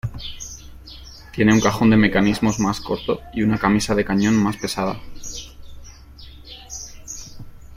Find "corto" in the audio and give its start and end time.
2.81-3.19